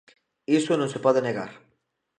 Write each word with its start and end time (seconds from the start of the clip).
Iso 0.59 0.71
non 0.75 0.91
se 0.93 1.03
pode 1.05 1.23
negar. 1.27 1.51